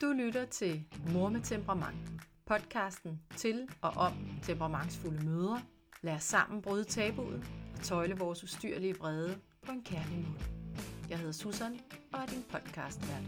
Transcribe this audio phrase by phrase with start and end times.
[0.00, 1.96] Du lytter til Mor med temperament.
[2.46, 4.12] Podcasten til og om
[4.42, 5.62] temperamentsfulde mødre.
[6.02, 7.44] Lad os sammen bryde tabuet
[7.76, 9.36] og tøjle vores ustyrlige brede
[9.66, 10.40] på en kærlig måde.
[11.10, 11.80] Jeg hedder Susan
[12.12, 13.22] og er din podcastvært.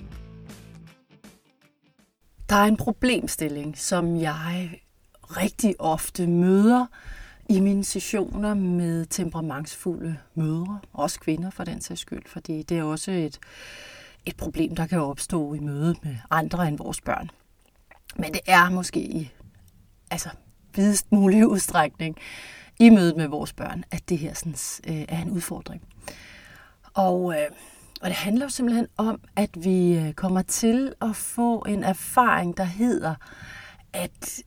[2.49, 4.81] Der er en problemstilling, som jeg
[5.23, 6.87] rigtig ofte møder
[7.49, 12.83] i mine sessioner med temperamentsfulde mødre, også kvinder for den sags skyld, fordi det er
[12.83, 13.41] også et,
[14.27, 17.31] et problem, der kan opstå i mødet med andre end vores børn.
[18.17, 19.31] Men det er måske i
[20.11, 20.29] altså,
[20.75, 22.17] videst mulig udstrækning
[22.79, 24.57] i mødet med vores børn, at det her sådan,
[24.89, 25.83] øh, er en udfordring.
[26.95, 27.47] Og, øh,
[28.03, 32.57] og det handler jo simpelthen om, at vi øh, kommer til at få en erfaring,
[32.57, 33.15] der hedder,
[33.93, 34.43] at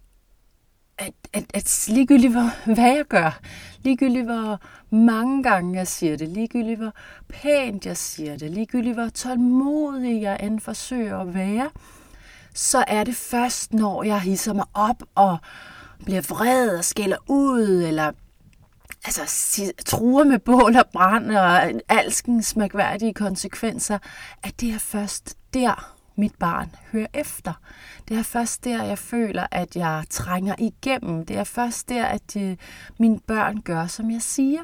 [0.98, 3.40] at, at, at ligegyldigt hvor, hvad jeg gør,
[3.82, 4.60] ligegyldigt hvor
[4.90, 6.94] mange gange jeg siger det, ligegyldigt hvor
[7.30, 11.70] pænt jeg siger det, ligegyldigt hvor tålmodig jeg end forsøger at være,
[12.54, 15.38] så er det først, når jeg hisser mig op og
[16.06, 18.12] bliver vred og skælder ud, eller
[19.06, 23.98] altså, truer med bål og brand og alskens mærkværdige konsekvenser,
[24.44, 27.54] at det er først der, mit barn hører efter.
[28.08, 31.26] Det er først der, jeg føler, at jeg trænger igennem.
[31.26, 32.58] Det er først der, at øh,
[33.00, 34.62] mine børn gør, som jeg siger.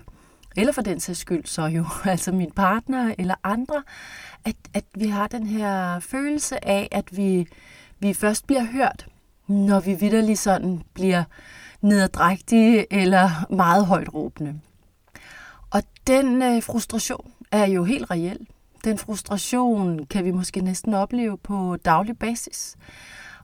[0.56, 3.84] Eller for den sags skyld så jo, altså min partner eller andre,
[4.46, 7.48] at, at vi har den her følelse af, at vi,
[8.00, 9.08] vi først bliver hørt,
[9.48, 11.24] når vi vidderlig sådan bliver
[11.82, 14.60] nederdrægtige eller meget højt råbende.
[15.70, 18.48] Og den øh, frustration er jo helt reel.
[18.84, 22.78] Den frustration kan vi måske næsten opleve på daglig basis.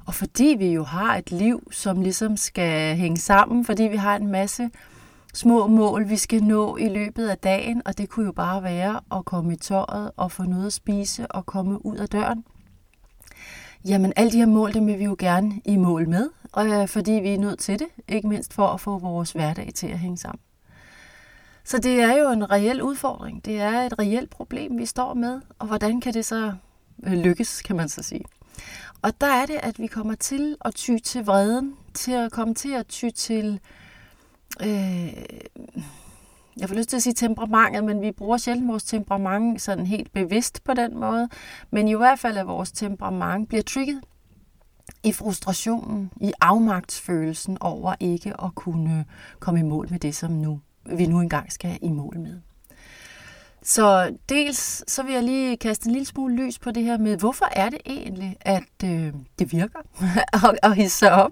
[0.05, 4.15] Og fordi vi jo har et liv, som ligesom skal hænge sammen, fordi vi har
[4.15, 4.69] en masse
[5.33, 8.99] små mål, vi skal nå i løbet af dagen, og det kunne jo bare være
[9.11, 12.43] at komme i tøjet og få noget at spise og komme ud af døren.
[13.85, 16.87] Jamen, alle de her mål, dem vil vi jo gerne i mål med, og øh,
[16.87, 19.99] fordi vi er nødt til det, ikke mindst for at få vores hverdag til at
[19.99, 20.39] hænge sammen.
[21.67, 23.45] Så det er jo en reel udfordring.
[23.45, 26.53] Det er et reelt problem, vi står med, og hvordan kan det så
[27.03, 28.25] øh, lykkes, kan man så sige.
[29.01, 32.53] Og der er det, at vi kommer til at ty til vreden, til at komme
[32.53, 33.59] til at ty til,
[34.61, 35.13] øh,
[36.57, 40.13] jeg får lyst til at sige temperamentet, men vi bruger sjældent vores temperament sådan helt
[40.13, 41.29] bevidst på den måde.
[41.71, 44.01] Men i hvert fald, at vores temperament bliver trigget
[45.03, 49.05] i frustrationen, i afmagtsfølelsen over ikke at kunne
[49.39, 50.59] komme i mål med det, som nu
[50.97, 52.39] vi nu engang skal i mål med.
[53.67, 57.17] Så dels så vil jeg lige kaste en lille smule lys på det her med,
[57.17, 59.79] hvorfor er det egentlig, at øh, det virker
[60.63, 61.31] at, hisse op?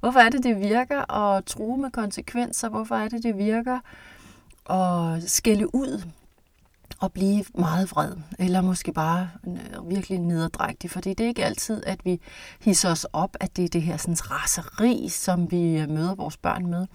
[0.00, 2.68] Hvorfor er det, det virker at true med konsekvenser?
[2.68, 3.78] Hvorfor er det, det virker
[4.70, 6.02] at skælde ud
[7.00, 8.12] og blive meget vred?
[8.38, 10.90] Eller måske bare øh, virkelig nederdrægtig?
[10.90, 12.20] Fordi det er ikke altid, at vi
[12.60, 16.36] hisser os op, at det er det her sådan, raseri, som vi øh, møder vores
[16.36, 16.86] børn med.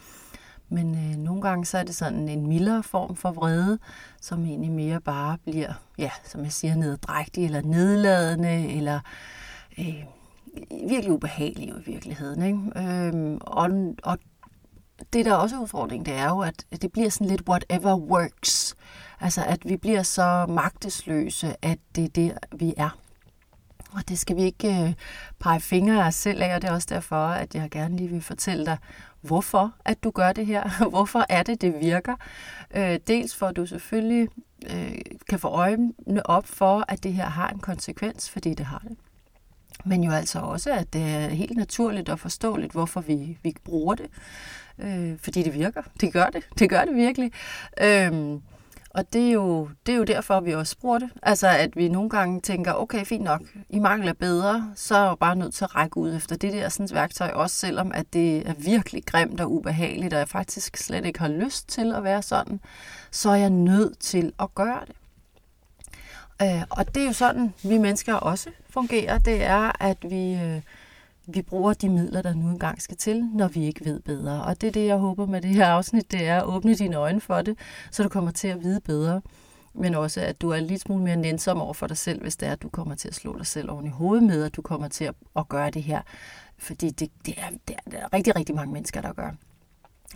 [0.69, 3.79] Men øh, nogle gange så er det sådan en mildere form for vrede,
[4.21, 8.99] som egentlig mere bare bliver, ja, som jeg siger, neddrægtig eller nedladende, eller
[9.79, 10.03] øh,
[10.89, 12.41] virkelig ubehagelig i virkeligheden.
[12.41, 12.89] Ikke?
[12.89, 13.69] Øh, og,
[14.03, 14.17] og
[15.13, 18.75] det, der er også udfordring, det er jo, at det bliver sådan lidt whatever works.
[19.19, 22.89] Altså, at vi bliver så magtesløse, at det er det, vi er.
[23.91, 24.93] Og det skal vi ikke øh,
[25.39, 28.09] pege fingre af os selv af, og det er også derfor, at jeg gerne lige
[28.09, 28.77] vil fortælle dig,
[29.27, 30.89] hvorfor at du gør det her.
[30.89, 32.15] Hvorfor er det, det virker?
[32.75, 34.29] Øh, dels for, at du selvfølgelig
[34.73, 34.97] øh,
[35.29, 38.97] kan få øjnene op for, at det her har en konsekvens, fordi det har det.
[39.85, 43.95] Men jo altså også, at det er helt naturligt og forståeligt, hvorfor vi, vi bruger
[43.95, 44.05] det.
[44.79, 45.81] Øh, fordi det virker.
[46.01, 46.47] Det gør det.
[46.59, 47.31] Det gør det virkelig.
[47.81, 48.39] Øh,
[48.97, 51.09] og det er, jo, det er jo derfor, vi også bruger det.
[51.23, 55.17] Altså, at vi nogle gange tænker, okay, fint nok, I mangler bedre, så er jeg
[55.19, 58.49] bare nødt til at række ud efter det der sådan værktøj, også selvom at det
[58.49, 62.21] er virkelig grimt og ubehageligt, og jeg faktisk slet ikke har lyst til at være
[62.21, 62.59] sådan,
[63.11, 64.95] så er jeg nødt til at gøre det.
[66.41, 69.17] Øh, og det er jo sådan, vi mennesker også fungerer.
[69.17, 70.33] Det er, at vi...
[70.33, 70.61] Øh,
[71.27, 74.43] vi bruger de midler, der nu engang skal til, når vi ikke ved bedre.
[74.43, 76.95] Og det er det, jeg håber med det her afsnit, det er at åbne dine
[76.95, 77.57] øjne for det,
[77.91, 79.21] så du kommer til at vide bedre.
[79.73, 82.47] Men også, at du er lidt smule mere nænsom over for dig selv, hvis det
[82.47, 84.61] er, at du kommer til at slå dig selv oven i hovedet med, at du
[84.61, 86.01] kommer til at, at gøre det her.
[86.57, 89.31] Fordi det, det, er, det er der er rigtig, rigtig mange mennesker, der gør.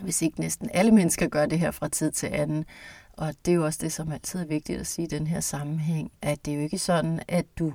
[0.00, 2.64] Hvis ikke næsten alle mennesker gør det her fra tid til anden.
[3.12, 5.40] Og det er jo også det, som altid er vigtigt at sige i den her
[5.40, 7.72] sammenhæng, at det er jo ikke sådan, at du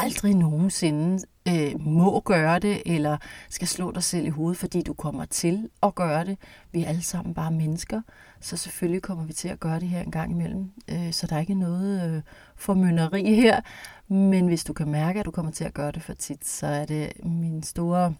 [0.00, 3.16] aldrig nogensinde øh, må gøre det, eller
[3.50, 6.38] skal slå dig selv i hovedet, fordi du kommer til at gøre det.
[6.72, 8.00] Vi er alle sammen bare mennesker,
[8.40, 10.70] så selvfølgelig kommer vi til at gøre det her en gang imellem.
[10.90, 12.22] Øh, så der er ikke noget øh,
[12.56, 13.60] formynderi her,
[14.08, 16.66] men hvis du kan mærke, at du kommer til at gøre det for tit, så
[16.66, 18.14] er det min store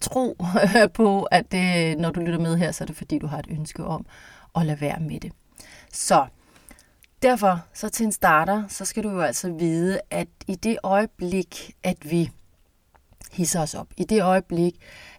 [0.00, 0.36] tro
[0.94, 3.46] på, at det, når du lytter med her, så er det fordi, du har et
[3.50, 4.06] ønske om
[4.56, 5.32] at lade være med det.
[5.92, 6.26] Så
[7.22, 11.74] derfor, så til en starter, så skal du jo altså vide, at i det øjeblik,
[11.82, 12.30] at vi
[13.32, 14.74] hisser os op, i det øjeblik,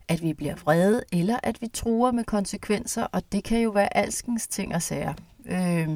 [0.07, 3.97] at vi bliver vrede, eller at vi truer med konsekvenser, og det kan jo være
[3.97, 5.13] alskens ting og sager.
[5.45, 5.89] Øh,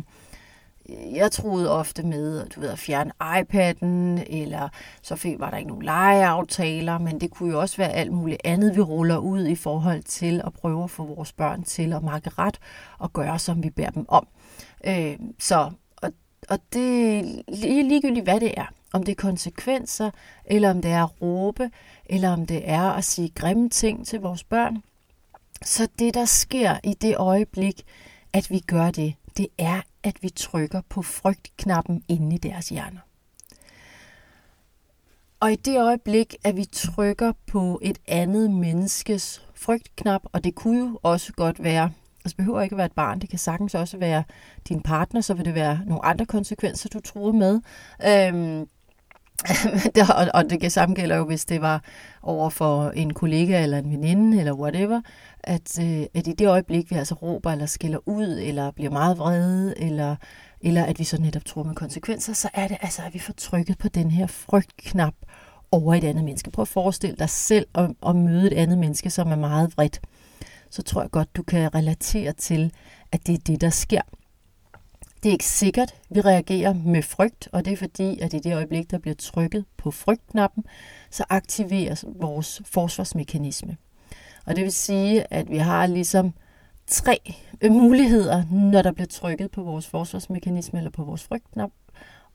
[0.89, 4.69] jeg troede ofte med du ved, at fjerne iPad'en, eller
[5.01, 8.41] så fik, var der ikke nogen legeaftaler, men det kunne jo også være alt muligt
[8.43, 12.03] andet, vi ruller ud i forhold til at prøve at få vores børn til at
[12.03, 12.59] makke ret
[12.97, 14.27] og gøre, som vi bærer dem om.
[14.87, 15.71] Øh, så,
[16.51, 18.65] og, det er ligegyldigt, hvad det er.
[18.93, 20.11] Om det er konsekvenser,
[20.45, 21.69] eller om det er at råbe,
[22.05, 24.83] eller om det er at sige grimme ting til vores børn.
[25.61, 27.83] Så det, der sker i det øjeblik,
[28.33, 32.99] at vi gør det, det er, at vi trykker på frygtknappen inde i deres hjerner.
[35.39, 40.79] Og i det øjeblik, at vi trykker på et andet menneskes frygtknap, og det kunne
[40.79, 41.91] jo også godt være,
[42.25, 44.23] altså behøver ikke at være et barn, det kan sagtens også være
[44.69, 47.61] din partner, så vil det være nogle andre konsekvenser, du troede med.
[48.07, 48.67] Øhm,
[50.33, 51.83] og det samme gælder jo, hvis det var
[52.21, 55.01] over for en kollega eller en veninde eller whatever,
[55.43, 59.17] at, øh, at i det øjeblik, vi altså råber eller skiller ud, eller bliver meget
[59.17, 60.15] vrede, eller,
[60.61, 63.33] eller at vi så netop tror med konsekvenser, så er det altså, at vi får
[63.37, 65.13] trykket på den her frygtknap
[65.71, 66.51] over et andet menneske.
[66.51, 70.01] Prøv at forestille dig selv at, at møde et andet menneske, som er meget vredt.
[70.71, 72.73] Så tror jeg godt, du kan relatere til,
[73.11, 74.01] at det er det, der sker.
[75.23, 78.55] Det er ikke sikkert, vi reagerer med frygt, og det er fordi, at i det
[78.55, 80.63] øjeblik, der bliver trykket på frygtknappen,
[81.09, 83.77] så aktiveres vores forsvarsmekanisme.
[84.45, 86.33] Og det vil sige, at vi har ligesom
[86.87, 87.33] tre
[87.69, 91.71] muligheder, når der bliver trykket på vores forsvarsmekanisme eller på vores frygtknap.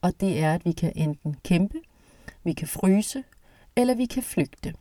[0.02, 1.78] Og det er, at vi kan enten kæmpe,
[2.44, 3.24] vi kan fryse,
[3.76, 4.74] eller vi kan flygte.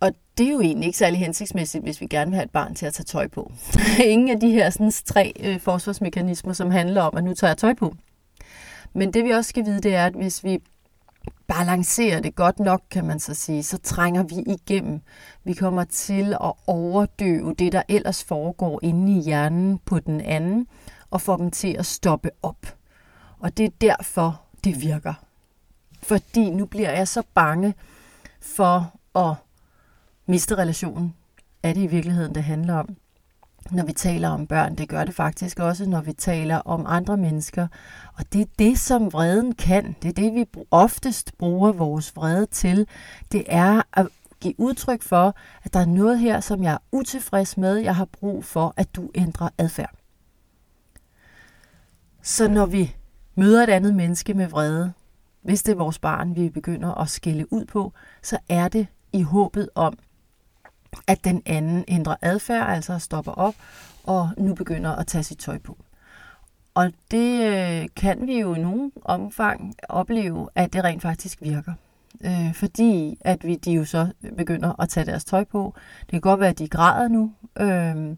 [0.00, 2.74] Og det er jo egentlig ikke særlig hensigtsmæssigt, hvis vi gerne vil have et barn
[2.74, 3.52] til at tage tøj på.
[4.04, 7.58] Ingen af de her sådan, tre øh, forsvarsmekanismer, som handler om, at nu tager jeg
[7.58, 7.94] tøj på.
[8.92, 10.58] Men det vi også skal vide, det er, at hvis vi
[11.46, 15.00] balancerer det godt nok, kan man så sige, så trænger vi igennem.
[15.44, 20.66] Vi kommer til at overdøve det, der ellers foregår inde i hjernen på den anden,
[21.10, 22.76] og få dem til at stoppe op.
[23.38, 25.14] Og det er derfor, det virker.
[26.02, 27.74] Fordi nu bliver jeg så bange
[28.40, 29.34] for at
[30.26, 31.14] miste relationen.
[31.62, 32.96] Er det i virkeligheden, det handler om?
[33.70, 34.74] når vi taler om børn.
[34.74, 37.68] Det gør det faktisk også, når vi taler om andre mennesker.
[38.14, 39.96] Og det er det, som vreden kan.
[40.02, 42.86] Det er det, vi oftest bruger vores vrede til.
[43.32, 44.08] Det er at
[44.40, 47.76] give udtryk for, at der er noget her, som jeg er utilfreds med.
[47.76, 49.94] Jeg har brug for, at du ændrer adfærd.
[52.22, 52.96] Så når vi
[53.34, 54.92] møder et andet menneske med vrede,
[55.42, 57.92] hvis det er vores barn, vi begynder at skille ud på,
[58.22, 59.98] så er det i håbet om,
[61.06, 63.54] at den anden ændrer adfærd, altså stopper op
[64.04, 65.78] og nu begynder at tage sit tøj på.
[66.74, 71.72] Og det øh, kan vi jo i nogen omfang opleve, at det rent faktisk virker.
[72.24, 75.74] Øh, fordi at vi, de jo så begynder at tage deres tøj på.
[76.00, 78.16] Det kan godt være, at de græder nu, øh,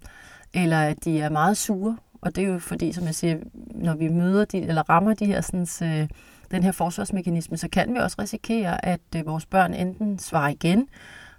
[0.54, 1.96] eller at de er meget sure.
[2.20, 3.36] Og det er jo fordi, som jeg siger,
[3.74, 6.08] når vi møder de, eller rammer de her, sådan, øh,
[6.50, 10.88] den her forsvarsmekanisme, så kan vi også risikere, at øh, vores børn enten svarer igen,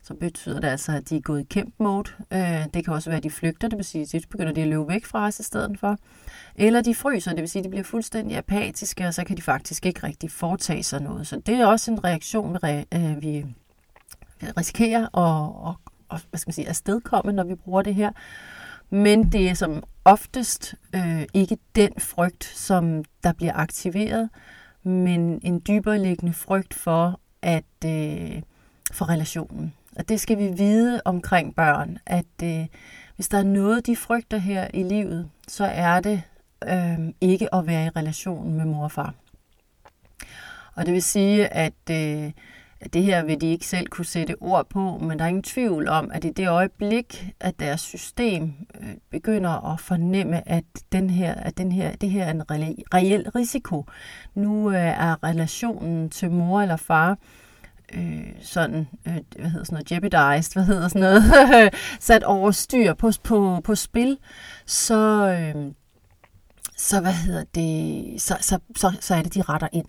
[0.03, 2.09] så betyder det altså, at de er gået i kæmp mode.
[2.33, 4.61] Øh, det kan også være, at de flygter, det vil sige, at de begynder de
[4.61, 5.97] at løbe væk fra os i stedet for.
[6.55, 9.41] Eller de fryser, det vil sige, at de bliver fuldstændig apatiske, og så kan de
[9.41, 11.27] faktisk ikke rigtig foretage sig noget.
[11.27, 13.45] Så det er også en reaktion, vi, øh, vi
[14.57, 15.75] risikerer at, at,
[16.11, 18.11] at hvad skal man sige, afstedkomme, når vi bruger det her.
[18.89, 24.29] Men det er som oftest øh, ikke den frygt, som der bliver aktiveret,
[24.83, 28.41] men en dybere liggende frygt for, at øh,
[28.91, 29.73] for relationen.
[29.97, 32.65] Og det skal vi vide omkring børn, at øh,
[33.15, 36.21] hvis der er noget, de frygter her i livet, så er det
[36.63, 39.13] øh, ikke at være i relation med mor og far.
[40.75, 42.31] Og det vil sige, at øh,
[42.93, 45.87] det her vil de ikke selv kunne sætte ord på, men der er ingen tvivl
[45.87, 51.33] om, at i det øjeblik, at deres system øh, begynder at fornemme, at, den her,
[51.33, 53.85] at den her, det her er en reel risiko.
[54.35, 57.17] Nu øh, er relationen til mor eller far
[57.93, 61.23] øh, sådan, øh, hvad hedder sådan noget, jeopardized, hvad hedder sådan noget,
[61.99, 64.17] sat over styr på, på, på spil,
[64.65, 65.71] så, øh,
[66.77, 69.85] så hvad hedder det, så, så, så, så er det, de retter ind.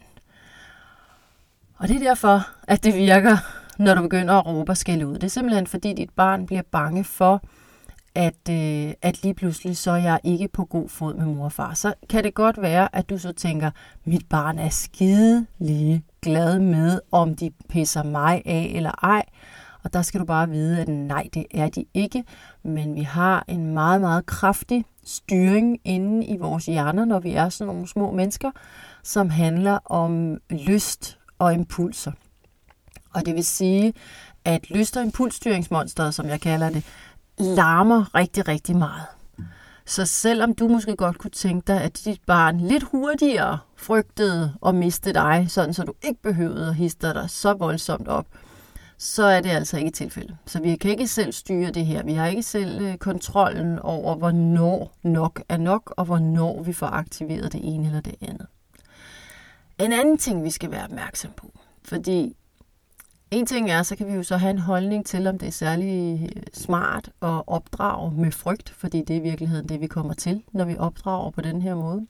[1.78, 3.36] Og det er derfor, at det virker,
[3.78, 5.14] når du begynder at råbe og skælde ud.
[5.14, 7.42] Det er simpelthen fordi, dit barn bliver bange for,
[8.18, 11.52] at, øh, at lige pludselig så er jeg ikke på god fod med mor og
[11.52, 11.74] far.
[11.74, 13.70] Så kan det godt være, at du så tænker,
[14.04, 19.22] mit barn er skide lige glad med, om de pisser mig af eller ej.
[19.84, 22.24] Og der skal du bare vide, at nej, det er de ikke.
[22.62, 27.48] Men vi har en meget, meget kraftig styring inde i vores hjerner, når vi er
[27.48, 28.50] sådan nogle små mennesker,
[29.02, 32.12] som handler om lyst og impulser.
[33.14, 33.94] Og det vil sige,
[34.44, 36.84] at lyst- og impulsstyringsmonstret, som jeg kalder det,
[37.40, 39.06] larmer rigtig, rigtig meget.
[39.86, 44.74] Så selvom du måske godt kunne tænke dig, at dit barn lidt hurtigere frygtede at
[44.74, 48.26] miste dig, sådan så du ikke behøvede at histe dig så voldsomt op,
[48.98, 50.36] så er det altså ikke tilfældet.
[50.46, 52.02] Så vi kan ikke selv styre det her.
[52.02, 56.86] Vi har ikke selv øh, kontrollen over, hvornår nok er nok, og hvornår vi får
[56.86, 58.46] aktiveret det ene eller det andet.
[59.80, 61.52] En anden ting, vi skal være opmærksom på,
[61.84, 62.36] fordi
[63.30, 65.52] en ting er, så kan vi jo så have en holdning til, om det er
[65.52, 70.14] særlig øh, smart at opdrage med frygt, fordi det er i virkeligheden det, vi kommer
[70.14, 72.06] til, når vi opdrager på den her måde.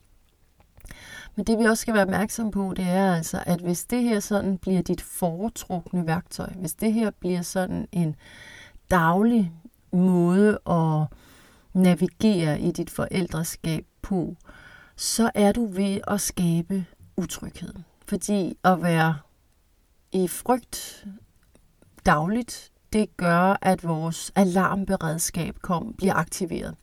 [1.35, 4.19] Men det vi også skal være opmærksom på, det er altså, at hvis det her
[4.19, 8.15] sådan bliver dit foretrukne værktøj, hvis det her bliver sådan en
[8.91, 9.51] daglig
[9.91, 11.17] måde at
[11.73, 14.35] navigere i dit forældreskab på,
[14.95, 16.85] så er du ved at skabe
[17.17, 17.73] utryghed.
[18.07, 19.15] Fordi at være
[20.11, 21.05] i frygt
[22.05, 26.75] dagligt, det gør, at vores alarmberedskab kom, bliver aktiveret.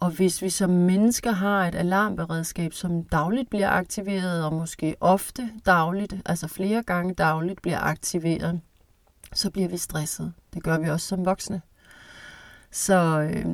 [0.00, 5.50] Og hvis vi som mennesker har et alarmberedskab, som dagligt bliver aktiveret, og måske ofte
[5.66, 8.60] dagligt, altså flere gange dagligt bliver aktiveret,
[9.34, 10.32] så bliver vi stresset.
[10.54, 11.62] Det gør vi også som voksne.
[12.70, 13.46] Så, øh,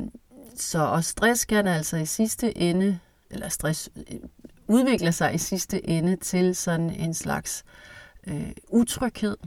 [0.55, 2.99] så og stress kan altså i sidste ende,
[3.29, 4.19] eller stress øh,
[4.67, 7.92] udvikler sig i sidste ende til sådan en slags øh,
[8.27, 9.37] øh, utryghed.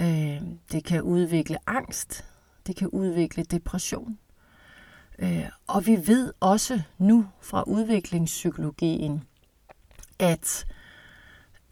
[0.00, 2.24] Øh, det kan udvikle angst.
[2.66, 4.18] Det kan udvikle depression.
[5.18, 9.24] Øh, og vi ved også nu fra udviklingspsykologien,
[10.18, 10.66] at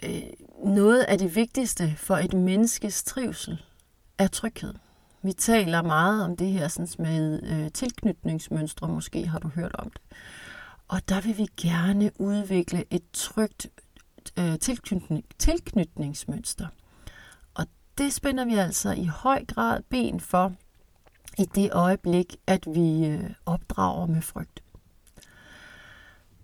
[0.02, 0.22] øh,
[0.64, 3.62] noget af det vigtigste for et menneskes trivsel
[4.18, 4.74] er tryghed.
[5.22, 9.90] Vi taler meget om det her sådan med øh, tilknytningsmønstre, måske har du hørt om
[9.90, 10.00] det.
[10.88, 13.66] Og der vil vi gerne udvikle et trygt
[14.38, 16.66] øh, tilknytning, tilknytningsmønster.
[17.54, 17.66] Og
[17.98, 20.52] det spænder vi altså i høj grad ben for
[21.38, 24.62] i det øjeblik, at vi øh, opdrager med frygt.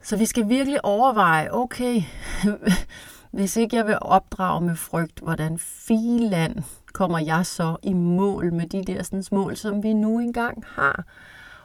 [0.02, 2.02] Så vi skal virkelig overveje, okay,
[3.30, 8.66] hvis ikke jeg vil opdrage med frygt, hvordan filand kommer jeg så i mål med
[8.66, 11.04] de der sådan, mål, som vi nu engang har?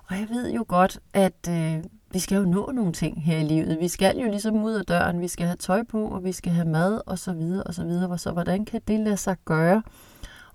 [0.08, 3.44] Og jeg ved jo godt, at øh, vi skal jo nå nogle ting her i
[3.44, 3.80] livet.
[3.80, 6.52] Vi skal jo ligesom ud af døren, vi skal have tøj på, og vi skal
[6.52, 8.18] have mad, og så videre, og så videre.
[8.18, 9.84] Så hvordan kan det lade sig gøre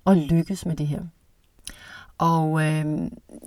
[0.04, 1.00] og lykkes med det her?
[2.18, 2.84] Og øh,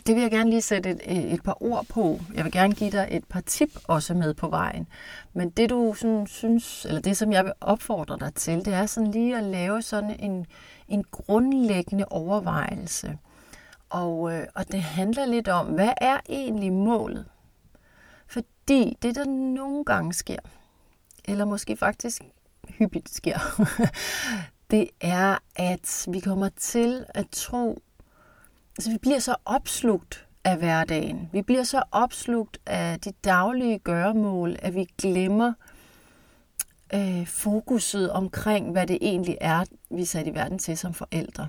[0.08, 2.20] det vil jeg gerne lige sætte et, et par ord på.
[2.34, 4.88] Jeg vil gerne give dig et par tip også med på vejen.
[5.34, 8.86] Men det du sådan, synes, eller det som jeg vil opfordre dig til, det er
[8.86, 10.46] sådan lige at lave sådan en,
[10.88, 13.18] en grundlæggende overvejelse.
[13.90, 17.26] Og, øh, og det handler lidt om, hvad er egentlig målet?
[18.62, 20.40] Fordi det, der nogle gange sker,
[21.26, 22.22] eller måske faktisk
[22.70, 23.40] hyppigt sker,
[24.72, 27.82] det er, at vi kommer til at tro,
[28.78, 31.30] altså vi bliver så opslugt af hverdagen.
[31.32, 35.54] Vi bliver så opslugt af de daglige gøremål, at vi glemmer
[36.94, 41.48] øh, fokuset omkring, hvad det egentlig er, vi er sat i verden til som forældre.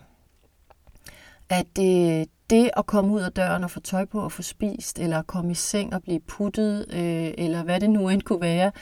[1.48, 4.98] At det, det at komme ud af døren og få tøj på og få spist,
[4.98, 8.72] eller komme i seng og blive puttet, øh, eller hvad det nu end kunne være,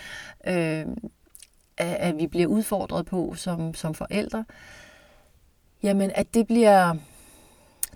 [0.47, 0.87] øh,
[1.79, 4.45] at vi bliver udfordret på som, som forældre,
[5.83, 6.95] jamen at det bliver,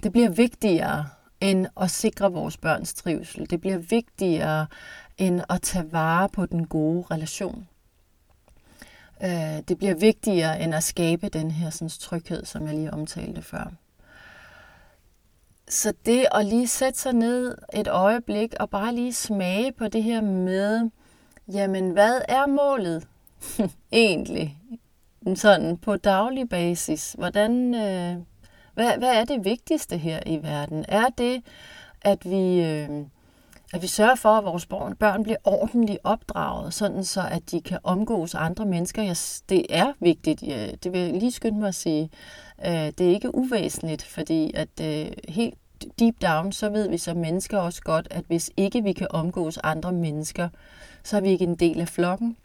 [0.03, 1.07] det bliver vigtigere
[1.41, 3.51] end at sikre vores børns trivsel.
[3.51, 4.67] Det bliver vigtigere
[5.19, 7.69] end at tage vare på den gode relation.
[9.23, 13.43] Øh, det bliver vigtigere end at skabe den her sådan, tryghed, som jeg lige omtalte
[13.43, 13.71] før.
[15.69, 20.03] Så det at lige sætte sig ned et øjeblik og bare lige smage på det
[20.03, 20.91] her med,
[21.53, 23.07] jamen hvad er målet
[23.93, 24.59] egentlig?
[25.35, 27.13] Sådan på daglig basis.
[27.19, 28.17] Hvordan, øh,
[28.75, 30.85] hvad, hvad er det vigtigste her i verden?
[30.89, 31.43] Er det,
[32.01, 32.89] at vi, øh,
[33.75, 37.61] at vi sørger for, at vores børn, børn bliver ordentligt opdraget, sådan så at de
[37.61, 39.03] kan omgås andre mennesker?
[39.03, 39.17] Jeg,
[39.49, 42.11] det er vigtigt, ja, det vil jeg lige skynde mig at sige.
[42.67, 45.55] Øh, det er ikke uvæsentligt, fordi at øh, helt
[45.99, 49.59] deep down, så ved vi som mennesker også godt, at hvis ikke vi kan omgås
[49.63, 50.49] andre mennesker,
[51.03, 52.37] så er vi ikke en del af flokken.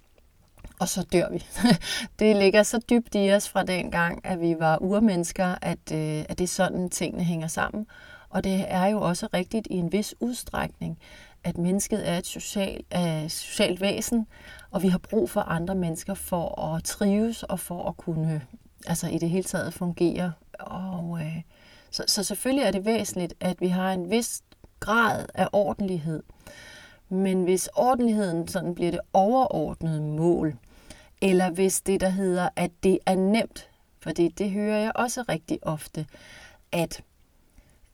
[0.79, 1.43] og så dør vi.
[2.19, 6.25] det ligger så dybt i os fra den gang, at vi var urmennesker, at, øh,
[6.29, 7.87] at det er sådan, tingene hænger sammen.
[8.29, 10.99] Og det er jo også rigtigt i en vis udstrækning,
[11.43, 14.27] at mennesket er et social, øh, socialt væsen,
[14.71, 18.41] og vi har brug for andre mennesker for at trives og for at kunne
[18.87, 20.31] altså i det hele taget fungerer.
[20.59, 21.41] Og, øh,
[21.91, 24.41] så, så selvfølgelig er det væsentligt, at vi har en vis
[24.79, 26.23] grad af ordentlighed.
[27.09, 30.55] Men hvis ordentligheden sådan bliver det overordnede mål,
[31.21, 33.69] eller hvis det, der hedder, at det er nemt,
[33.99, 36.05] fordi det hører jeg også rigtig ofte,
[36.71, 37.03] at,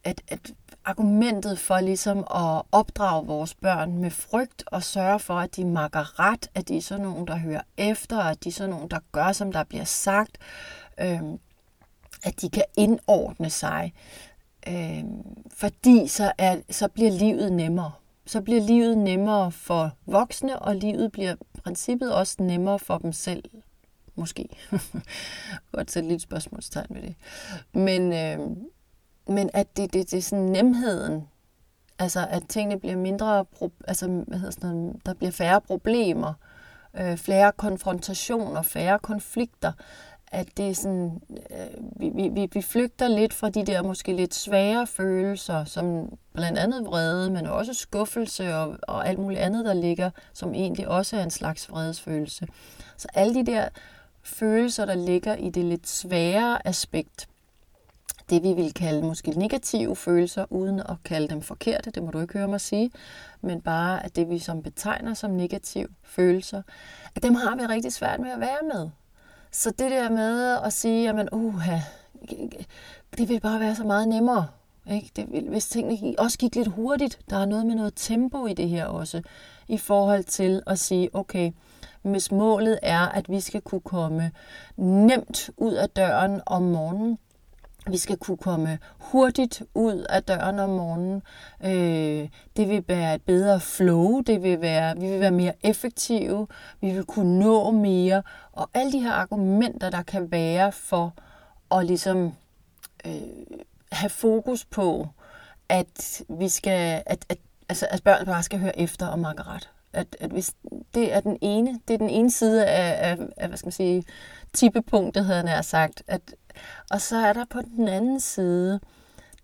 [0.05, 0.53] at, at
[0.85, 6.19] argumentet for ligesom at opdrage vores børn med frygt og sørge for, at de makker
[6.19, 8.99] ret, at de er sådan nogen, der hører efter, at de er sådan nogen, der
[9.11, 10.37] gør, som der bliver sagt,
[10.99, 11.39] øhm,
[12.23, 13.93] at de kan indordne sig,
[14.67, 17.91] øhm, fordi så, er, så bliver livet nemmere.
[18.25, 23.13] Så bliver livet nemmere for voksne, og livet bliver i princippet også nemmere for dem
[23.13, 23.43] selv.
[24.15, 24.49] Måske.
[25.71, 27.15] Godt sætte lidt spørgsmålstegn ved det.
[27.73, 28.65] Men, øhm,
[29.27, 31.27] men at det, det, det er sådan nemheden,
[31.99, 33.45] altså at tingene bliver mindre,
[33.87, 36.33] altså hvad hedder sådan noget, der bliver færre problemer,
[36.99, 39.71] øh, flere konfrontationer, færre konflikter,
[40.31, 44.35] at det er sådan, øh, vi, vi, vi flygter lidt fra de der måske lidt
[44.35, 49.73] svære følelser, som blandt andet vrede, men også skuffelse og, og alt muligt andet, der
[49.73, 52.47] ligger, som egentlig også er en slags vredesfølelse.
[52.97, 53.67] Så alle de der
[54.23, 57.27] følelser, der ligger i det lidt svære aspekt,
[58.29, 62.19] det vi vil kalde måske negative følelser, uden at kalde dem forkerte, det må du
[62.19, 62.91] ikke høre mig sige,
[63.41, 66.61] men bare at det vi som betegner som negative følelser,
[67.15, 68.89] at dem har vi rigtig svært med at være med.
[69.51, 71.79] Så det der med at sige, at uha,
[73.17, 74.47] det vil bare være så meget nemmere.
[74.91, 75.11] Ikke?
[75.15, 78.53] Det vil, hvis tingene også gik lidt hurtigt, der er noget med noget tempo i
[78.53, 79.21] det her også,
[79.67, 81.51] i forhold til at sige, okay,
[82.01, 84.31] hvis målet er, at vi skal kunne komme
[84.77, 87.17] nemt ud af døren om morgenen,
[87.87, 91.21] vi skal kunne komme hurtigt ud af døren om morgenen.
[91.63, 96.47] Øh, det vil være et bedre flow, det vil være, vi vil være mere effektive,
[96.81, 101.13] vi vil kunne nå mere, og alle de her argumenter, der kan være for
[101.71, 102.33] at ligesom
[103.05, 103.11] øh,
[103.91, 105.07] have fokus på,
[105.69, 107.37] at vi skal, at, at,
[107.69, 109.69] altså, at børn bare skal høre efter og makke ret.
[109.93, 110.53] At, at hvis
[110.93, 113.71] det er den ene, det er den ene side af, af, af hvad skal man
[113.71, 114.03] sige,
[114.53, 116.21] tippepunktet, havde jeg sagt, at
[116.91, 118.79] og så er der på den anden side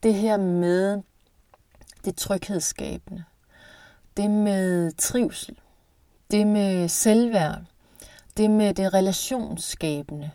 [0.04, 1.02] det her med
[2.06, 3.24] det tryghedsskabende,
[4.17, 5.56] det med trivsel,
[6.32, 7.62] det med selvværd,
[8.38, 10.32] det med det relationsskabende,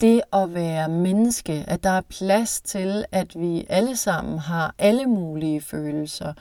[0.00, 5.06] det at være menneske, at der er plads til, at vi alle sammen har alle
[5.06, 6.32] mulige følelser,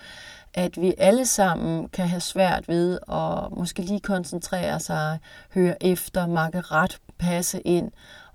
[0.54, 5.20] at vi alle sammen kan have svært ved at måske lige koncentrere sig,
[5.54, 7.92] høre efter, makke ret, passe ind,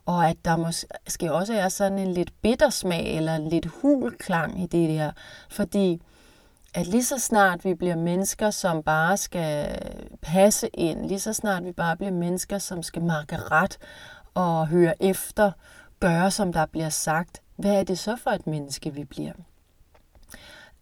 [0.09, 4.17] og at der måske også er sådan en lidt bitter smag eller en lidt hul
[4.19, 5.11] klang i det der.
[5.51, 6.03] Fordi
[6.75, 9.79] at lige så snart vi bliver mennesker, som bare skal
[10.23, 13.79] passe ind, lige så snart vi bare bliver mennesker, som skal markere ret
[14.35, 15.53] og høre efter,
[16.01, 19.33] gøre som der bliver sagt, hvad er det så for et menneske, vi bliver?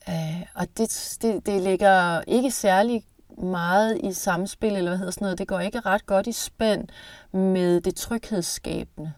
[0.08, 3.04] Uh, og det, det, det ligger ikke særlig
[3.38, 6.88] meget i samspil, eller hvad hedder sådan noget, det går ikke ret godt i spænd
[7.32, 9.12] med det tryghedsskabende.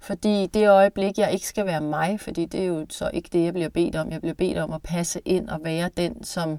[0.00, 3.44] Fordi det øjeblik, jeg ikke skal være mig, fordi det er jo så ikke det,
[3.44, 4.10] jeg bliver bedt om.
[4.10, 6.58] Jeg bliver bedt om at passe ind og være den, som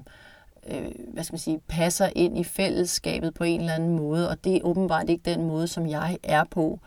[0.68, 4.44] øh, hvad skal man sige, passer ind i fællesskabet på en eller anden måde, og
[4.44, 6.80] det er åbenbart ikke den måde, som jeg er på.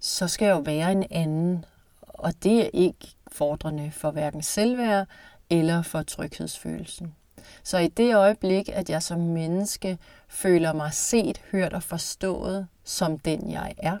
[0.00, 1.64] Så skal jeg jo være en anden,
[2.02, 5.06] og det er ikke fordrende for hverken selvværd
[5.50, 7.14] eller for tryghedsfølelsen.
[7.62, 9.98] Så i det øjeblik, at jeg som menneske
[10.28, 13.96] føler mig set, hørt og forstået som den jeg er,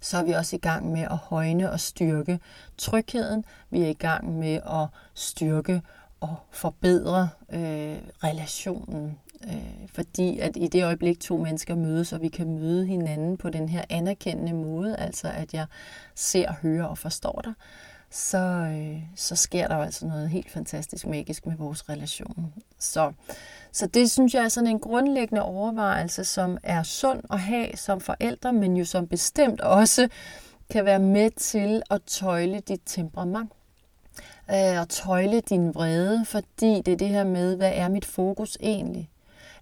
[0.00, 2.40] så er vi også i gang med at højne og styrke
[2.78, 3.44] trygheden.
[3.70, 5.82] Vi er i gang med at styrke
[6.20, 9.18] og forbedre øh, relationen.
[9.44, 13.50] Øh, fordi at i det øjeblik to mennesker mødes, og vi kan møde hinanden på
[13.50, 15.66] den her anerkendende måde, altså at jeg
[16.14, 17.52] ser, hører og forstår dig,
[18.10, 22.52] så, øh, så sker der jo altså noget helt fantastisk magisk med vores relation.
[22.78, 23.12] Så,
[23.72, 28.00] så det synes jeg er sådan en grundlæggende overvejelse, som er sund at have som
[28.00, 30.08] forældre, men jo som bestemt også
[30.70, 33.52] kan være med til at tøjle dit temperament
[34.50, 38.58] øh, og tøjle din vrede, fordi det er det her med, hvad er mit fokus
[38.60, 39.10] egentlig?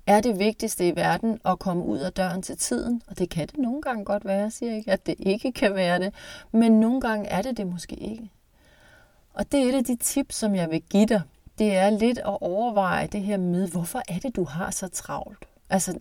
[0.07, 3.03] Er det vigtigste i verden at komme ud af døren til tiden?
[3.07, 5.75] Og det kan det nogle gange godt være, jeg siger ikke, at det ikke kan
[5.75, 6.15] være det,
[6.53, 8.31] men nogle gange er det det måske ikke.
[9.35, 11.23] Og det er et af de tips, som jeg vil give dig.
[11.59, 15.45] Det er lidt at overveje det her med, hvorfor er det, du har så travlt?
[15.71, 15.99] Altså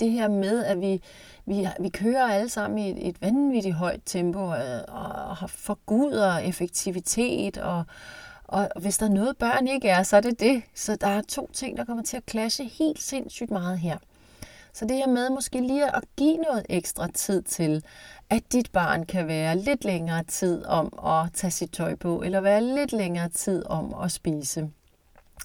[0.00, 1.02] det her med, at vi,
[1.46, 6.38] vi, vi kører alle sammen i et, et vanvittigt højt tempo øh, og, og forguder
[6.38, 7.84] effektivitet og,
[8.48, 10.62] og hvis der er noget, børn ikke er, så er det det.
[10.74, 13.98] Så der er to ting, der kommer til at clashe helt sindssygt meget her.
[14.72, 17.84] Så det her med måske lige at give noget ekstra tid til,
[18.30, 22.40] at dit barn kan være lidt længere tid om at tage sit tøj på, eller
[22.40, 24.70] være lidt længere tid om at spise.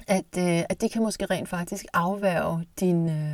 [0.07, 3.33] At, øh, at det kan måske rent faktisk afværge din, øh,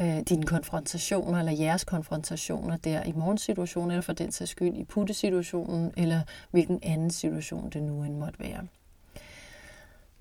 [0.00, 4.84] øh, dine konfrontationer, eller jeres konfrontationer der i morgensituationen, eller for den sags skyld i
[4.84, 6.20] puttesituationen, eller
[6.50, 8.66] hvilken anden situation det nu end måtte være.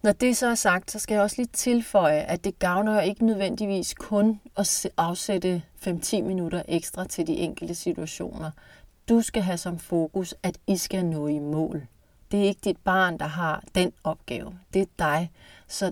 [0.04, 3.26] Når det så er sagt, så skal jeg også lige tilføje, at det gavner ikke
[3.26, 8.52] nødvendigvis kun at afsætte 5-10 minutter ekstra til de enkelte situationer.
[9.10, 11.88] Du skal have som fokus, at I skal nå i mål.
[12.32, 14.60] Det er ikke dit barn, der har den opgave.
[14.74, 15.32] Det er dig.
[15.68, 15.92] Så,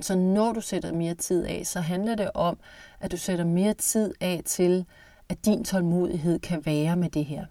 [0.00, 2.58] så når du sætter mere tid af, så handler det om,
[3.00, 4.84] at du sætter mere tid af til,
[5.28, 7.46] at din tålmodighed kan være med det her.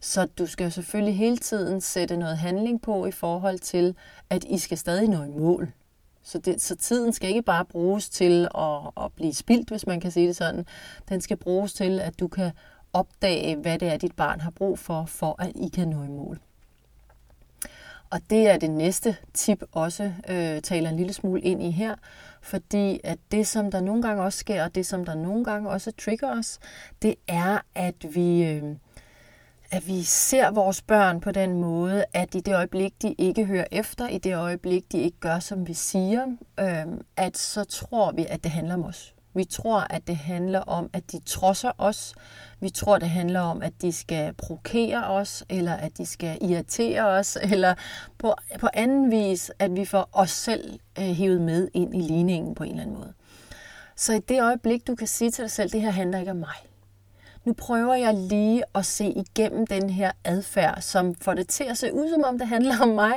[0.00, 3.94] Så du skal selvfølgelig hele tiden sætte noget handling på i forhold til,
[4.30, 5.72] at I skal stadig nå i mål.
[6.22, 10.00] Så, det, så tiden skal ikke bare bruges til at, at blive spildt, hvis man
[10.00, 10.66] kan sige det sådan.
[11.08, 12.50] Den skal bruges til, at du kan
[12.92, 16.08] opdage, hvad det er, dit barn har brug for, for at I kan nå i
[16.08, 16.40] mål.
[18.14, 21.94] Og det er det næste tip også øh, taler en lille smule ind i her,
[22.42, 25.70] fordi at det, som der nogle gange også sker, og det, som der nogle gange
[25.70, 26.58] også trigger os,
[27.02, 28.44] det er, at vi...
[28.44, 28.62] Øh,
[29.70, 33.64] at vi ser vores børn på den måde, at i det øjeblik, de ikke hører
[33.70, 36.26] efter, i det øjeblik, de ikke gør, som vi siger,
[36.60, 39.14] øh, at så tror vi, at det handler om os.
[39.34, 42.14] Vi tror, at det handler om, at de trodser os.
[42.60, 47.06] Vi tror, det handler om, at de skal provokere os, eller at de skal irritere
[47.06, 47.74] os, eller
[48.18, 52.54] på, på anden vis, at vi får os selv øh, hævet med ind i ligningen
[52.54, 53.12] på en eller anden måde.
[53.96, 56.36] Så i det øjeblik, du kan sige til dig selv, det her handler ikke om
[56.36, 56.56] mig
[57.44, 61.78] nu prøver jeg lige at se igennem den her adfærd, som får det til at
[61.78, 63.12] se ud, som om det handler om mig,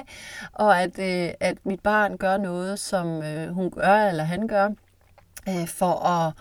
[0.53, 4.69] og at, øh, at mit barn gør noget, som øh, hun gør eller han gør,
[5.49, 6.33] øh, for at,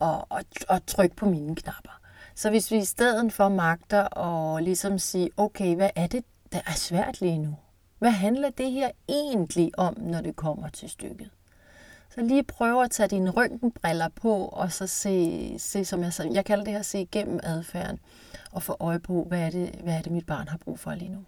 [0.00, 2.00] at, at, at trykke på mine knapper.
[2.34, 6.60] Så hvis vi i stedet for magter og ligesom sige, okay, hvad er det, der
[6.66, 7.56] er svært lige nu?
[7.98, 11.30] Hvad handler det her egentlig om, når det kommer til stykket?
[12.14, 16.44] Så lige prøve at tage dine røntgenbriller på, og så se, se som jeg, jeg
[16.44, 17.98] kalder det her, se igennem adfærden,
[18.52, 20.94] og få øje på, hvad er, det, hvad er det, mit barn har brug for
[20.94, 21.24] lige nu.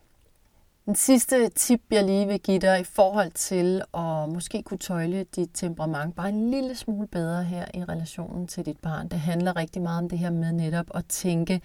[0.87, 5.25] Den sidste tip, jeg lige vil give dig i forhold til at måske kunne tøjle
[5.25, 9.09] dit temperament bare en lille smule bedre her i relationen til dit barn.
[9.09, 11.61] Det handler rigtig meget om det her med netop at tænke,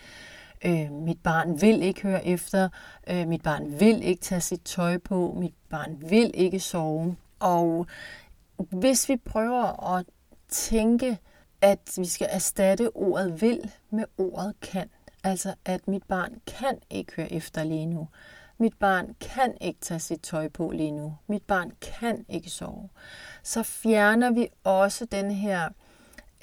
[0.65, 2.69] øh, mit barn vil ikke høre efter,
[3.07, 7.15] øh, mit barn vil ikke tage sit tøj på, mit barn vil ikke sove.
[7.39, 7.87] Og
[8.57, 10.05] hvis vi prøver at
[10.49, 11.17] tænke,
[11.61, 14.89] at vi skal erstatte ordet vil med ordet kan,
[15.23, 18.07] altså at mit barn kan ikke høre efter lige nu,
[18.57, 22.89] mit barn kan ikke tage sit tøj på lige nu, mit barn kan ikke sove,
[23.43, 25.69] så fjerner vi også den her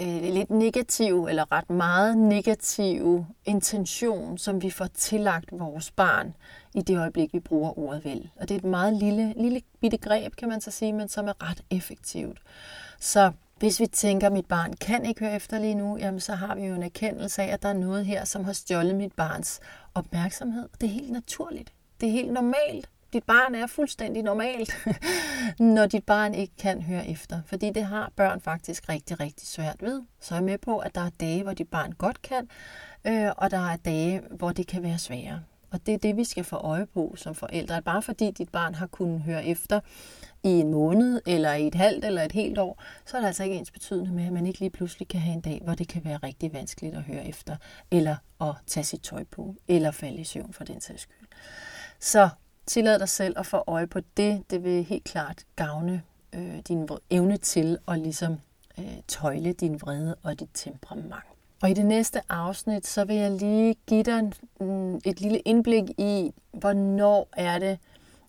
[0.01, 6.35] øh, lidt negative, eller ret meget negative intention, som vi får tillagt vores barn
[6.75, 8.31] i det øjeblik, vi bruger ordet vel.
[8.37, 11.29] Og det er et meget lille, lille bitte greb, kan man så sige, men som
[11.29, 12.39] er ret effektivt.
[13.01, 16.35] Så hvis vi tænker, at mit barn kan ikke høre efter lige nu, jamen så
[16.35, 19.13] har vi jo en erkendelse af, at der er noget her, som har stjålet mit
[19.13, 19.61] barns
[19.95, 20.69] opmærksomhed.
[20.81, 21.73] Det er helt naturligt.
[22.03, 22.91] Det er helt normalt.
[23.13, 24.71] Dit barn er fuldstændig normalt,
[25.77, 27.41] når dit barn ikke kan høre efter.
[27.47, 30.03] Fordi det har børn faktisk rigtig, rigtig svært ved.
[30.21, 32.49] Så er jeg med på, at der er dage, hvor dit barn godt kan,
[33.05, 35.43] øh, og der er dage, hvor det kan være sværere.
[35.71, 37.77] Og det er det, vi skal få øje på som forældre.
[37.77, 39.81] At bare fordi dit barn har kunnet høre efter
[40.43, 43.43] i en måned, eller i et halvt eller et helt år, så er det altså
[43.43, 45.89] ikke ens betydende med, at man ikke lige pludselig kan have en dag, hvor det
[45.89, 47.57] kan være rigtig vanskeligt at høre efter,
[47.91, 51.29] eller at tage sit tøj på, eller falde i søvn for den sags skyld.
[52.03, 52.29] Så
[52.67, 54.51] tillad dig selv at få øje på det.
[54.51, 58.39] Det vil helt klart gavne øh, din evne til at ligesom
[58.79, 61.25] øh, tøjle din vrede og dit temperament.
[61.63, 65.91] Og i det næste afsnit, så vil jeg lige give dig mm, et lille indblik
[65.99, 67.79] i, hvornår er det,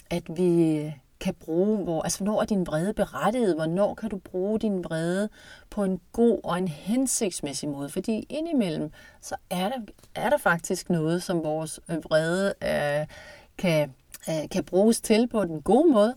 [0.10, 4.18] at vi øh, kan bruge, hvor, altså hvornår er din vrede berettiget, hvornår kan du
[4.18, 5.30] bruge din vrede
[5.70, 7.90] på en god og en hensigtsmæssig måde.
[7.90, 9.78] Fordi indimellem, så er der,
[10.16, 13.06] er der faktisk noget, som vores øh, vrede øh,
[13.64, 13.94] kan,
[14.30, 16.16] øh, kan bruges til på den gode måde,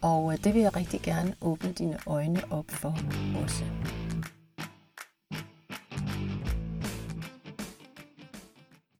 [0.00, 2.98] og øh, det vil jeg rigtig gerne åbne dine øjne op for
[3.42, 3.64] også.